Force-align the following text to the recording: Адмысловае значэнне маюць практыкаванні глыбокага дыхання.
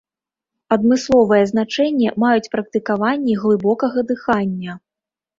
Адмысловае 0.75 1.41
значэнне 1.51 2.13
маюць 2.23 2.49
практыкаванні 2.55 3.35
глыбокага 3.43 3.99
дыхання. 4.13 4.71